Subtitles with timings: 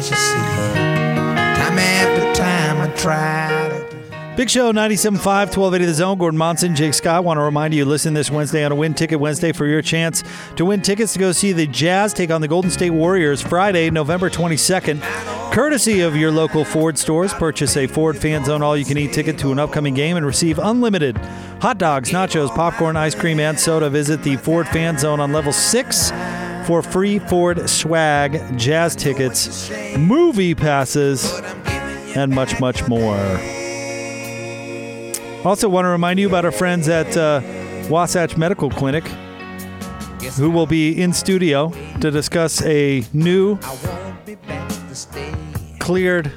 [0.00, 0.38] see.
[1.56, 3.58] Time after time, I.
[4.38, 6.16] Big Show 97.5, 1280 The Zone.
[6.16, 7.24] Gordon Monson, Jake Scott.
[7.24, 10.22] Want to remind you, listen this Wednesday on a Win Ticket Wednesday for your chance
[10.54, 13.90] to win tickets to go see the Jazz take on the Golden State Warriors Friday,
[13.90, 15.02] November 22nd.
[15.52, 19.12] Courtesy of your local Ford stores, purchase a Ford Fan Zone all you can eat
[19.12, 21.16] ticket to an upcoming game and receive unlimited
[21.60, 23.90] hot dogs, nachos, popcorn, ice cream, and soda.
[23.90, 26.12] Visit the Ford Fan Zone on level 6
[26.68, 31.40] for free Ford swag, jazz tickets, movie passes,
[32.14, 33.16] and much, much more.
[35.46, 37.40] Also, want to remind you about our friends at uh,
[37.88, 39.06] Wasatch Medical Clinic,
[40.36, 41.70] who will be in studio
[42.02, 43.58] to discuss a new
[45.78, 46.30] cleared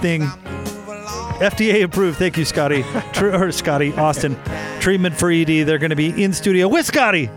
[0.00, 2.16] thing, FDA approved.
[2.16, 2.82] Thank you, Scotty.
[3.12, 4.38] Tr- or Scotty Austin.
[4.80, 5.66] Treatment for ED.
[5.66, 7.28] They're going to be in studio with Scotty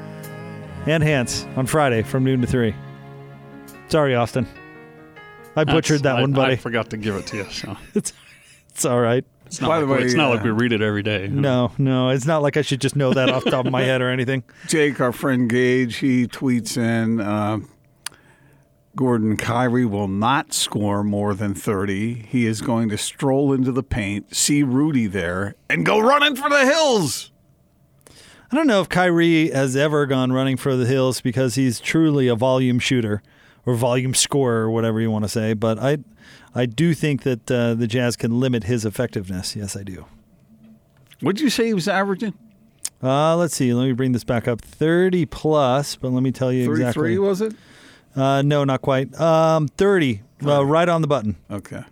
[0.87, 2.73] and Hans on Friday from noon to three.
[3.87, 4.47] Sorry, Austin.
[5.55, 6.53] I butchered that I- one, buddy.
[6.53, 7.45] I forgot to give it to you.
[7.51, 8.13] So it's
[8.69, 9.25] it's all right.
[9.45, 11.27] it's not, By like, the way, it's not uh, like we read it every day.
[11.27, 13.81] No, no, it's not like I should just know that off the top of my
[13.83, 14.43] head or anything.
[14.67, 17.59] Jake, our friend Gage, he tweets in uh,
[18.95, 22.13] Gordon Kyrie will not score more than 30.
[22.29, 26.49] He is going to stroll into the paint, see Rudy there, and go running for
[26.49, 27.31] the hills.
[28.51, 32.27] I don't know if Kyrie has ever gone running for the hills because he's truly
[32.27, 33.23] a volume shooter
[33.65, 35.53] or volume scorer or whatever you want to say.
[35.53, 35.99] But I,
[36.53, 39.55] I do think that uh, the Jazz can limit his effectiveness.
[39.55, 40.05] Yes, I do.
[41.21, 42.33] What'd you say he was averaging?
[43.01, 43.73] Uh, let's see.
[43.73, 44.59] Let me bring this back up.
[44.59, 47.17] Thirty plus, but let me tell you 33, exactly.
[47.19, 47.55] was it?
[48.15, 49.17] Uh, no, not quite.
[49.19, 50.23] Um, Thirty.
[50.45, 51.37] Uh, right on the button.
[51.49, 51.83] Okay.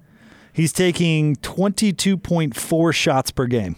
[0.51, 3.75] He's taking twenty-two point four shots per game.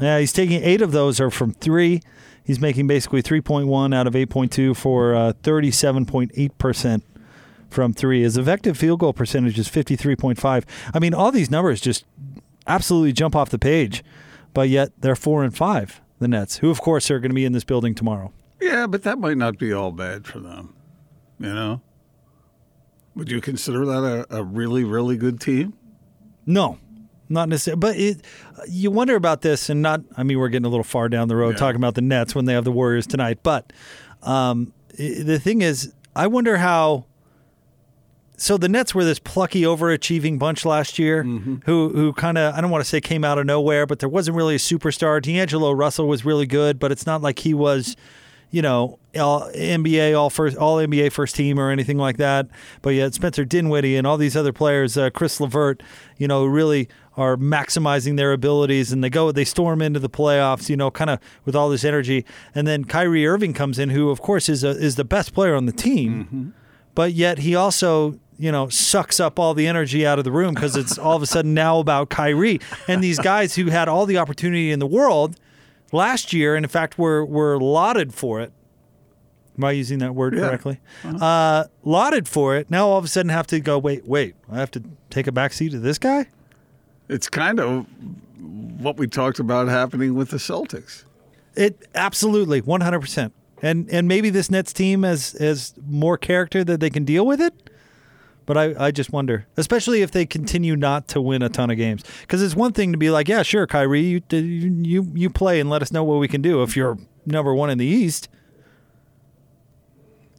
[0.00, 2.00] Yeah, he's taking eight of those are from three.
[2.42, 7.02] He's making basically 3.1 out of 8.2 for uh, 37.8%
[7.68, 8.22] from three.
[8.22, 10.64] His effective field goal percentage is 53.5.
[10.92, 12.04] I mean, all these numbers just
[12.66, 14.02] absolutely jump off the page,
[14.52, 17.44] but yet they're four and five, the Nets, who, of course, are going to be
[17.44, 18.32] in this building tomorrow.
[18.60, 20.74] Yeah, but that might not be all bad for them.
[21.38, 21.80] You know?
[23.14, 25.74] Would you consider that a, a really, really good team?
[26.46, 26.78] No,
[27.30, 27.78] not necessarily.
[27.78, 28.24] But it,
[28.68, 30.02] you wonder about this, and not.
[30.16, 31.56] I mean, we're getting a little far down the road Yeah.
[31.58, 33.38] talking about the Nets when they have the Warriors tonight.
[33.42, 33.72] But
[34.22, 37.06] um, i- the thing is, I wonder how.
[38.36, 42.62] So the Nets were this plucky, overachieving bunch last year, who who kind of I
[42.62, 45.20] don't want to say came out of nowhere, but there wasn't really a superstar.
[45.20, 47.96] D'Angelo Russell was really good, but it's not like he was,
[48.50, 52.46] you know, all NBA all first all NBA first team or anything like that.
[52.82, 55.82] But yet Spencer Dinwiddie and all these other players, uh, Caris LeVert,
[56.16, 60.68] you know, really are maximizing their abilities, and they go they storm into the playoffs,
[60.68, 62.24] you know, kind of with all this energy.
[62.54, 65.54] And then Kyrie Irving comes in, who of course is a, is the best player
[65.54, 66.54] on the team
[66.94, 70.54] but yet he also you know sucks up all the energy out of the room
[70.54, 74.06] because it's all of a sudden now about Kyrie and these guys who had all
[74.06, 75.36] the opportunity in the world
[75.92, 78.52] last year and in fact we were were lauded for it
[79.58, 80.40] am I using that word Yeah.
[80.48, 84.34] correctly uh, lauded for it now all of a sudden have to go wait wait
[84.50, 86.26] I have to take a back seat to this guy
[87.08, 87.86] It's kind of
[88.80, 91.04] what we talked about happening with the Celtics.
[91.56, 93.32] It absolutely 100%.
[93.62, 97.40] And and maybe this Nets team has has more character that they can deal with
[97.42, 97.69] it.
[98.50, 101.76] But I, I just wonder, especially if they continue not to win a ton of
[101.76, 105.60] games, because it's one thing to be like, yeah, sure, Kyrie, you, you you play
[105.60, 108.28] and let us know what we can do if you're number one in the East.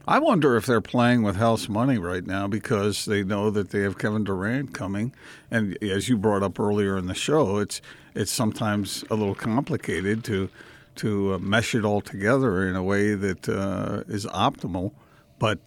[0.06, 3.80] I wonder if they're playing with house money right now because they know that they
[3.80, 5.14] have Kevin Durant coming,
[5.50, 7.80] and as you brought up earlier in the show, it's
[8.14, 10.50] it's sometimes a little complicated to
[10.96, 14.92] to uh, mesh it all together in a way that uh, is optimal.
[15.38, 15.60] But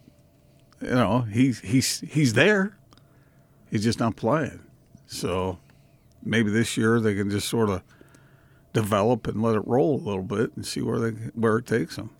[0.85, 2.77] you know, he's he's he's there.
[3.69, 4.59] He's just not playing.
[5.07, 5.59] So
[6.23, 7.81] maybe this year they can just sort of
[8.73, 11.95] develop and let it roll a little bit and see where they where it takes
[11.95, 12.11] them.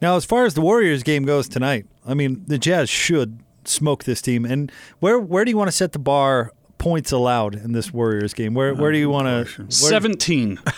[0.00, 4.04] Now, as far as the Warriors game goes tonight, I mean, the Jazz should smoke
[4.04, 4.44] this team.
[4.44, 4.70] And
[5.00, 8.54] where where do you want to set the bar points allowed in this Warriors game?
[8.54, 9.70] Where where do you want to?
[9.70, 10.58] Seventeen.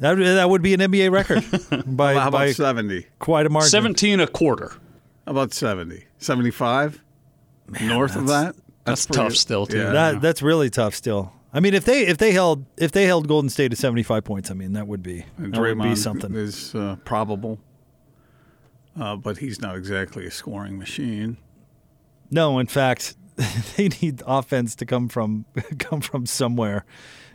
[0.00, 1.44] That, that would be an NBA record
[1.96, 3.06] by, How about by 70?
[3.18, 3.68] quite a margin.
[3.70, 4.72] Seventeen a quarter.
[5.28, 6.06] How about 70?
[6.16, 7.02] 75?
[7.82, 8.56] North of that?
[8.84, 9.76] That's, pretty- tough still too.
[9.76, 9.90] Yeah.
[9.92, 10.94] That that's really tough.
[10.94, 14.02] Still, I mean, if they if they held if they held Golden State to seventy
[14.02, 16.34] five points, I mean, that would be And that would be something.
[16.34, 17.58] is uh, probable.
[18.98, 21.36] uh, but he's not exactly a scoring machine.
[22.30, 23.14] No, in fact,
[23.76, 25.44] they need offense to come from
[25.78, 26.86] come from somewhere.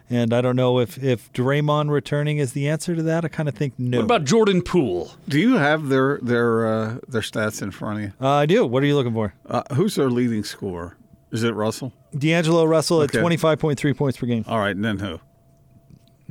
[0.10, 3.26] And I don't know if if Draymond returning is the answer to that.
[3.26, 3.98] I kind of think no.
[4.00, 5.12] What about Jordan Poole?
[5.28, 8.14] Do you have their their uh, their stats in front of you?
[8.22, 8.66] uh, I do.
[8.66, 9.34] What are you looking for?
[9.48, 10.98] Uh, who's their leading scorer?
[11.32, 11.94] Is it Russell?
[12.16, 14.46] D'Angelo Russell at 25.3 points per game.
[14.48, 15.20] All right, and then who?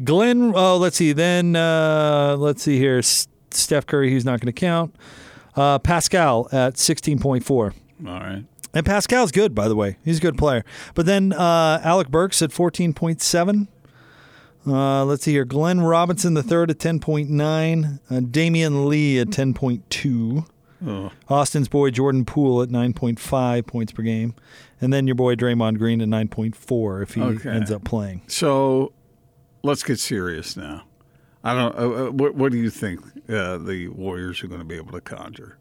[0.05, 1.13] Glenn, oh, let's see.
[1.13, 2.99] Then uh, let's see here.
[2.99, 4.95] S- Steph Curry, he's not going to count.
[5.57, 7.51] Uh, Paschall at 16.4.
[7.61, 7.73] All
[8.05, 8.45] right.
[8.75, 9.99] And Paschall's good, by the way.
[10.05, 10.65] He's a good player.
[10.95, 13.69] But then uh, Alec Burks at 14.7.
[14.67, 15.45] Uh, let's see here.
[15.45, 17.99] Glenn Robinson the third at 10.9.
[18.11, 20.47] Uh, Damion Lee at 10.2.
[20.85, 24.35] Oh, Austin's boy Jordan Poole at 9.5 points per game.
[24.81, 27.51] And then your boy Draymond Green at 9.4 if he Okay.
[27.51, 28.23] ends up playing.
[28.27, 28.93] so
[29.63, 30.83] let's get serious now.
[31.45, 31.75] I don't.
[31.77, 34.93] Uh, uh, what, what do you think uh, the Warriors are going to be able
[34.93, 35.59] to conjure?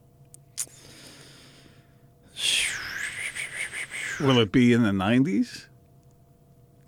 [4.20, 5.68] Will it be in the nineties?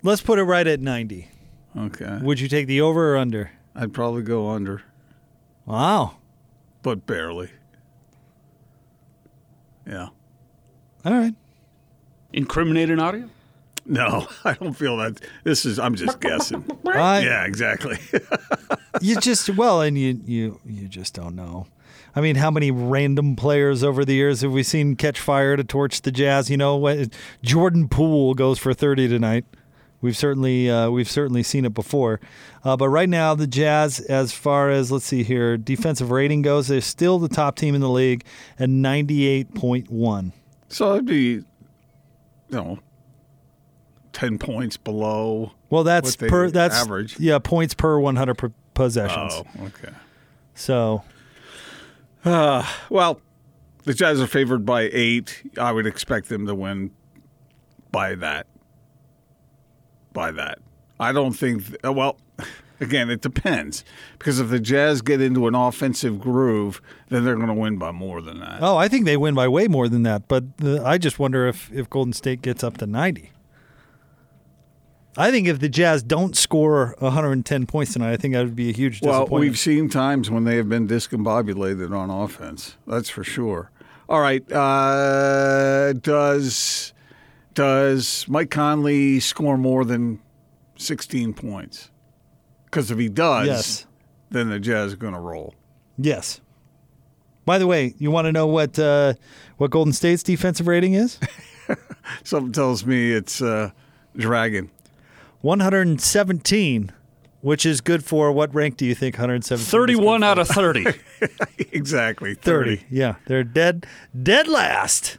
[0.02, 1.28] Let's put it right at 90.
[1.76, 3.50] Okay, Would you take the over or under?
[3.74, 4.82] I'd probably go under,
[5.66, 6.18] Wow.
[6.82, 7.50] but barely.
[9.86, 10.08] Yeah.
[11.04, 11.34] All right.
[12.32, 13.28] Incriminating audio?
[13.86, 15.20] No, I don't feel that.
[15.44, 15.78] This is.
[15.78, 16.64] I'm just guessing.
[16.86, 17.98] I, yeah, exactly.
[19.00, 21.66] you just well, and you you you just don't know.
[22.14, 25.64] I mean, how many random players over the years have we seen catch fire to
[25.64, 26.50] torch the Jazz?
[26.50, 27.08] You know, what
[27.42, 29.44] Jordan Poole goes for thirty tonight.
[30.00, 32.20] We've certainly uh, we've certainly seen it before,
[32.62, 36.68] uh, but right now the Jazz, as far as let's see here, defensive rating goes,
[36.68, 38.22] they're still the top team in the league
[38.58, 40.34] at ninety eight point one.
[40.68, 41.44] so it'd be, you
[42.50, 42.78] know,
[44.12, 45.52] ten points below.
[45.70, 47.18] Well, that's per that's average.
[47.18, 49.32] yeah points per one hundred possessions.
[49.34, 49.94] Oh, okay.
[50.54, 51.02] So
[52.90, 53.20] Well,
[53.84, 55.42] the Jazz are favored by eight.
[55.58, 56.90] I would expect them to win
[57.92, 58.46] by that.
[60.12, 60.58] By that.
[60.98, 62.18] I don't think, uh, well,
[62.80, 63.84] again, it depends.
[64.18, 67.90] Because if the Jazz get into an offensive groove, then they're going to win by
[67.90, 68.62] more than that.
[68.62, 70.28] Oh, I think they win by way more than that.
[70.28, 73.30] But the, I just wonder if, if Golden State gets up to 90.
[75.16, 78.70] I think if the Jazz don't score 110 points tonight, I think that would be
[78.70, 79.30] a huge disappointment.
[79.30, 82.76] well, we've seen times when they have been discombobulated on offense.
[82.86, 83.70] That's for sure.
[84.08, 84.42] All right.
[84.52, 86.92] Uh, does
[87.54, 90.18] does Mike Conley score more than
[90.76, 91.90] 16 points?
[92.64, 93.86] Because if he does, Yes.
[94.30, 95.54] then the Jazz are going to roll.
[95.96, 96.40] yes.
[97.46, 99.12] By the way, you want to know what uh,
[99.58, 101.20] what Golden State's defensive rating is?
[102.24, 103.70] Something tells me it's uh,
[104.16, 104.70] Dragon.
[105.44, 106.90] 117,
[107.42, 109.62] which is good for what rank do you think 117?
[109.62, 110.24] is good 31 for?
[110.24, 110.86] out of 30.
[111.70, 112.34] exactly.
[112.34, 112.86] 30.
[112.88, 113.86] Yeah, they're dead
[114.22, 115.18] dead last.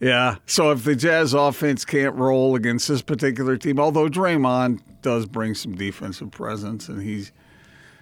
[0.00, 0.36] Yeah.
[0.44, 5.54] So if the Jazz offense can't roll against this particular team, although Draymond does bring
[5.54, 7.30] some defensive presence and he's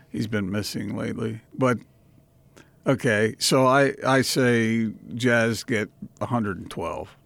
[0.08, 1.42] he's been missing lately.
[1.52, 1.76] But
[2.86, 7.16] okay, so I I say Jazz get 112.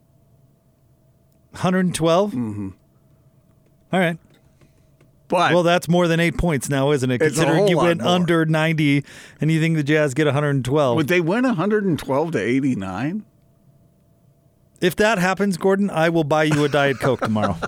[1.52, 2.32] 112?
[2.32, 2.68] Mm-hmm.
[3.92, 4.18] All right.
[5.32, 7.18] But Well, that's more than eight points now, isn't it?
[7.18, 8.10] Considering you went more.
[8.10, 9.02] under 90
[9.40, 10.94] and you think the Jazz get 112.
[10.94, 13.24] would they win 112 to 89?
[14.82, 17.56] if that happens, Gordon, I will buy you a Diet Coke tomorrow.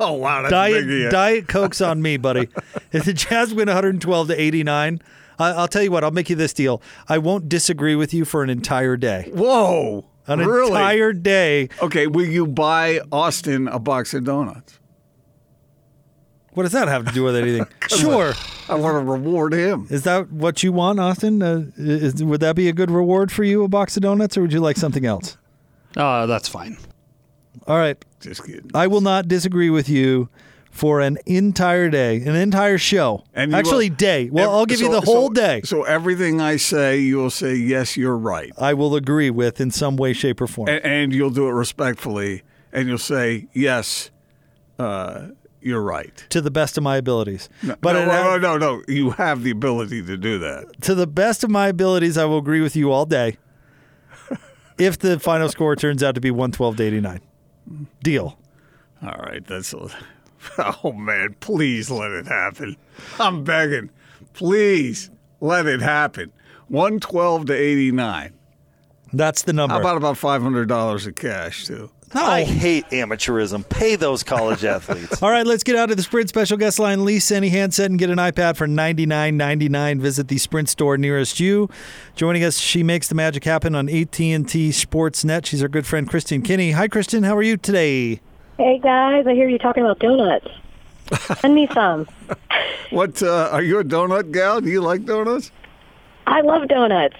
[0.00, 0.88] Oh wow, that's big.
[0.88, 2.48] Diet, Diet Coke's on me, buddy.
[2.92, 5.00] If the Jazz win 112 to 89,
[5.38, 6.82] I, I'll tell you what, I'll make you this deal.
[7.08, 9.30] I won't disagree with you for an entire day.
[9.32, 10.04] Whoa.
[10.26, 10.68] An really?
[10.68, 11.68] entire day.
[11.80, 14.78] Okay, will you buy Austin a box of donuts?
[16.54, 17.66] What does that have to do with anything?
[17.88, 18.34] sure.
[18.68, 19.86] I want to reward him.
[19.90, 21.42] Is that what you want, Austin?
[21.42, 24.42] Uh, is, would that be a good reward for you, a box of donuts, or
[24.42, 25.36] would you like something else?
[25.96, 26.76] Uh, that's fine.
[27.66, 28.02] All right.
[28.20, 28.70] Just kidding.
[28.74, 30.28] I will not disagree with you
[30.70, 33.24] for an entire day, an entire show.
[33.34, 34.30] And Actually, will- day.
[34.30, 35.60] Well, Ev- I'll give you the whole so- day.
[35.64, 39.70] So everything I say, you will say yes, you're right, I will agree with in
[39.70, 40.68] some way, shape, or form.
[40.68, 42.42] and, and you'll do it respectfully,
[42.72, 44.10] and you'll say yes,
[44.78, 45.28] uh,
[45.62, 46.24] you're right.
[46.30, 47.48] to the best of my abilities.
[47.62, 50.82] No, but no, no, no, no, you have the ability to do that.
[50.82, 53.38] to the best of my abilities, I will agree with you all day.
[54.78, 57.20] if the final score turns out to be 112 to 89.
[58.02, 58.38] Deal.
[59.02, 59.72] All right, that's.
[59.72, 59.88] A,
[60.84, 62.76] oh man, please let it happen.
[63.18, 63.90] I'm begging,
[64.32, 66.32] please let it happen.
[66.68, 68.32] One twelve to eighty nine.
[69.12, 69.74] That's the number.
[69.74, 71.90] How about about five hundred dollars of cash too?
[72.14, 73.68] I hate amateurism.
[73.68, 75.22] Pay those college athletes.
[75.22, 77.04] All right, let's get out of the Sprint special guest line.
[77.04, 80.00] Lease any handset and get an iPad for ninety nine ninety nine.
[80.00, 81.68] Visit the Sprint store nearest you.
[82.14, 85.46] Joining us, she makes the magic happen on AT and T Sportsnet.
[85.46, 86.72] She's our good friend Kristen Kenney.
[86.72, 87.22] Hi, Kristen.
[87.22, 88.20] How are you today?
[88.58, 90.48] Hey guys, I hear you talking about donuts.
[91.40, 92.06] Send me some.
[92.90, 94.60] What uh, are you a donut gal?
[94.60, 95.50] Do you like donuts?
[96.26, 97.16] I love donuts.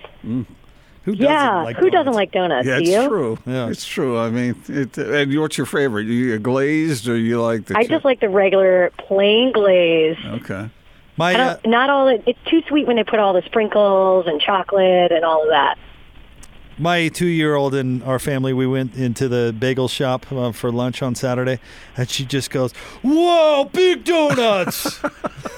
[1.04, 2.16] Who doesn't yeah, like who doesn't donuts?
[2.16, 2.66] like donuts?
[2.66, 3.08] Yeah, Do it's you?
[3.08, 3.38] true.
[3.46, 3.68] Yeah.
[3.68, 4.18] It's true.
[4.18, 6.04] I mean, it, and what's your favorite?
[6.06, 7.76] You glazed or you like the?
[7.76, 7.90] I chip?
[7.90, 10.16] just like the regular plain glaze.
[10.24, 10.70] Okay.
[11.16, 12.08] My uh, don't, not all.
[12.08, 15.76] It's too sweet when they put all the sprinkles and chocolate and all of that.
[16.78, 20.70] my two year old and our family, we went into the bagel shop uh, for
[20.72, 21.58] lunch on Saturday,
[21.96, 24.98] and she just goes, "Whoa, big donuts!"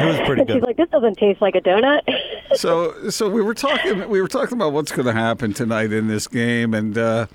[0.00, 0.54] It was pretty good.
[0.54, 2.00] She's like, this doesn't taste like a donut.
[2.56, 4.08] So, so we were talking.
[4.08, 7.26] We were talking about what's going to happen tonight in this game, and uh,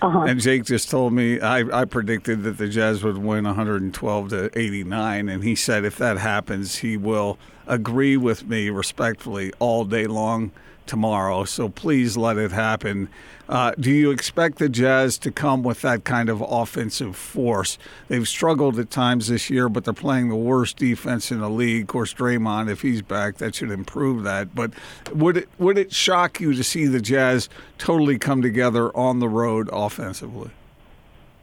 [0.00, 0.20] Uh-huh.
[0.20, 4.56] and Jake just told me I, I predicted that the Jazz would win 112 to
[4.56, 7.36] 89, and he said if that happens, he will
[7.66, 10.52] agree with me respectfully all day long
[10.90, 11.44] tomorrow.
[11.44, 13.08] So please let it happen.
[13.48, 17.78] Uh, do you expect the Jazz to come with that kind of offensive force?
[18.08, 21.82] They've struggled at times this year, but they're playing the worst defense in the league.
[21.82, 24.52] Of course, Draymond, if he's back, that should improve that.
[24.54, 24.72] But
[25.14, 29.28] would it would it shock you to see the Jazz totally come together on the
[29.28, 30.50] road offensively?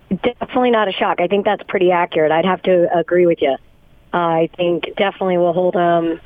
[0.09, 1.19] definitely not a shock.
[1.19, 2.31] I think that's pretty accurate.
[2.31, 3.57] I'd have to agree with you.
[4.13, 6.21] I think definitely we'll hold them.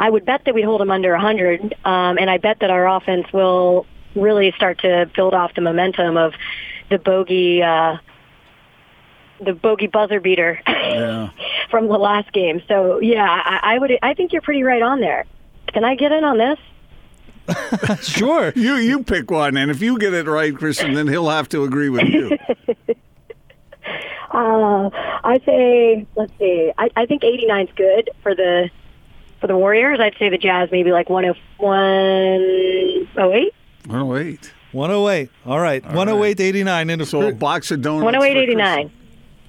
[0.00, 2.88] I would bet that we'd hold them under 100, um, and I bet that our
[2.88, 6.32] offense will really start to build off the momentum of
[6.90, 7.98] the bogey, uh,
[9.44, 11.30] the bogey buzzer beater Yeah.
[11.70, 12.62] from the last game.
[12.66, 13.92] So yeah, I, I would.
[14.02, 15.24] I think you're pretty right on there.
[15.68, 16.58] Can I get in on this?
[18.02, 18.52] Sure.
[18.56, 21.64] You you pick one, and if you get it right, Kristen, then he'll have to
[21.64, 22.36] agree with you.
[24.32, 24.88] Uh,
[25.24, 26.70] I say, let's see.
[26.78, 28.70] I, I think 89 is good for the
[29.40, 29.98] for the Warriors.
[30.00, 33.54] I'd say the Jazz maybe like 101, 08.
[33.86, 34.52] 108.
[34.72, 35.30] 108.
[35.46, 35.82] All right.
[35.84, 38.04] 108 89 into So a box of donuts.
[38.04, 38.92] 108, 89.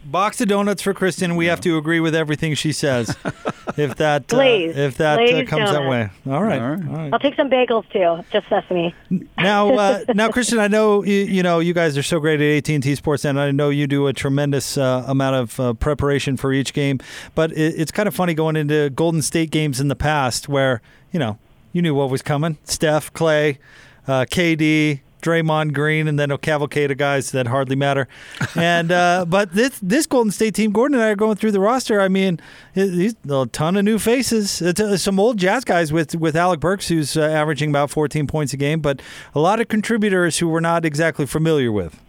[0.04, 1.36] Box of donuts for Kristen.
[1.36, 3.16] We have to agree with everything she says.
[3.78, 6.10] if that uh, if that uh, Glazed comes that way.
[6.28, 6.62] All right.
[6.62, 6.88] All right.
[6.88, 7.14] All right.
[7.14, 8.96] I'll take some bagels too, just sesame.
[9.38, 12.58] Now, uh, now, Kristen, I know you, you know you guys are so great at
[12.58, 15.74] AT and T Sports, and I know you do a tremendous uh, amount of uh,
[15.74, 17.00] preparation for each game.
[17.36, 20.82] But it, it's kind of funny going into Golden State games in the past, where
[21.12, 21.38] you know
[21.74, 23.60] you knew what was coming: Steph, Clay,
[24.08, 25.02] uh, KD.
[25.22, 28.08] Draymond Green, and then a cavalcade of guys that hardly matter.
[28.56, 31.60] And uh, but this this Golden State team, Gordon and I are going through the
[31.60, 32.02] roster.
[32.02, 32.40] I mean,
[32.76, 34.62] it- these a ton of new faces.
[34.62, 38.28] It's uh, some old Jazz guys with with Alec Burks, who's uh, averaging about 14
[38.28, 39.02] points a game, but
[39.36, 42.00] a lot of contributors who we're not exactly familiar with.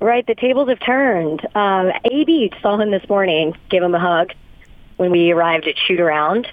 [0.00, 1.46] Right, the tables have turned.
[1.56, 4.32] Um, AB saw him this morning, gave him a hug
[4.96, 6.46] when we arrived at shoot around.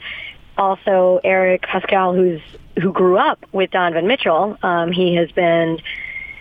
[0.57, 2.41] Also, Eric Paschall, who's
[2.79, 5.79] who grew up with Donovan Mitchell, um, he has been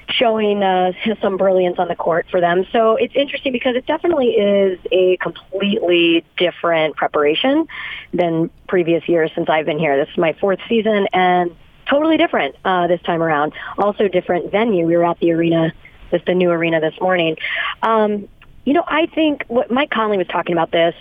[0.09, 2.67] showing uh, some brilliance on the court for them.
[2.73, 7.67] So it's interesting because it definitely is a completely different preparation
[8.13, 9.97] than previous years since I've been here.
[9.97, 11.55] This is my fourth season and
[11.89, 13.53] totally different uh, this time around.
[13.79, 14.87] Also different venue.
[14.87, 15.73] We were at the arena,
[16.11, 17.37] this the new arena this morning.
[17.83, 18.29] Um,
[18.65, 20.95] you know, I think what Mike Conley was talking about this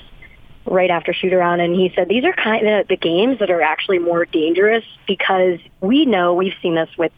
[0.66, 3.62] right after shoot around and he said these are kind of the games that are
[3.62, 7.12] actually more dangerous because we know we've seen this with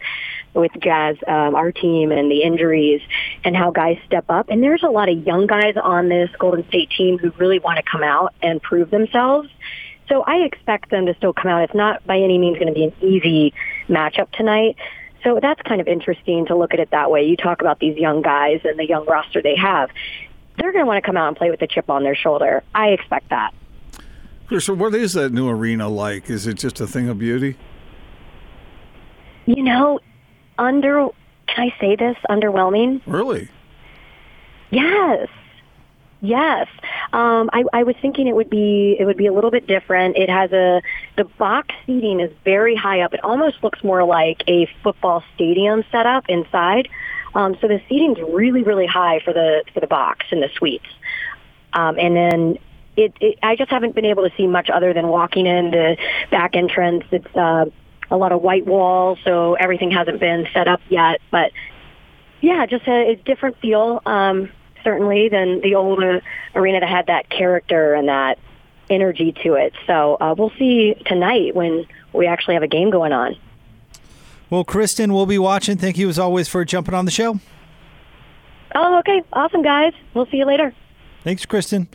[0.54, 3.02] with Jazz, um, our team and the injuries
[3.44, 4.50] and how guys step up.
[4.50, 7.78] And there's a lot of young guys on this Golden State team who really want
[7.78, 9.50] to come out and prove themselves.
[10.10, 11.64] So I expect them to still come out.
[11.64, 13.54] It's not by any means going to be an easy
[13.88, 14.76] matchup tonight.
[15.24, 17.24] So that's kind of interesting to look at it that way.
[17.24, 19.90] You talk about these young guys and the young roster they have.
[20.58, 22.64] They're going to want to come out and play with a chip on their shoulder.
[22.76, 23.54] I expect that.
[24.48, 26.30] Kristen, what is that new arena like?
[26.30, 27.58] Is it just a thing of beauty?
[29.46, 30.00] You know,
[30.58, 31.10] under
[31.48, 32.18] can I say this?
[32.30, 33.02] Underwhelming.
[33.06, 33.50] Really?
[34.70, 35.28] Yes.
[36.22, 36.68] Yes.
[37.14, 40.18] Um, I, I was thinking it would be it would be a little bit different.
[40.18, 40.82] It has a
[41.18, 43.14] the box seating is very high up.
[43.14, 46.88] It almost looks more like a football stadium setup inside.
[47.34, 50.86] Um, so the seating's really really high for the for the box and the suites.
[51.74, 52.58] Um, and then
[52.98, 55.98] it, it I just haven't been able to see much other than walking in the
[56.30, 57.04] back entrance.
[57.12, 57.66] It's uh,
[58.10, 61.22] a lot of white walls, so everything hasn't been set up yet.
[61.32, 61.52] But
[62.42, 64.50] yeah, just a, a different feel, um,
[64.84, 66.20] certainly than the old uh,
[66.56, 68.40] arena that had that character and that
[68.90, 69.74] energy to it.
[69.88, 73.38] So uh, we'll see tonight when we actually have a game going on.
[74.52, 75.78] Well, Kristen, we'll be watching.
[75.78, 77.40] Thank you as always for jumping on the show.
[78.76, 79.24] Oh, okay.
[79.32, 79.94] Awesome, guys.
[80.14, 80.74] We'll see you later.
[81.24, 81.88] Thanks, Kristen.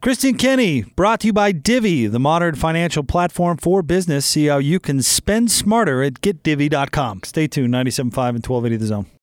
[0.00, 4.24] Kristen Kenney, brought to you by Divvy, the modern financial platform for business.
[4.24, 7.22] See how you can spend smarter at getdivvy.com.
[7.24, 9.06] Stay tuned, 97.5 and 1280 The Zone.